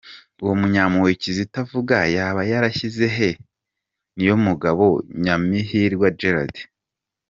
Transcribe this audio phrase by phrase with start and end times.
[0.43, 3.29] Uwo Munyampuhwe Kizito avuga, yaba yarashyize he
[4.15, 4.85] Niyomugabo
[5.23, 6.55] Nyamihirwa Gerald?